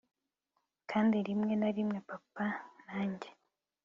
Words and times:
kandi 0.89 1.15
rimwe 1.27 1.53
na 1.61 1.69
rimwe 1.75 1.99
papa 2.09 2.45
na 2.87 2.97
njye 3.09 3.31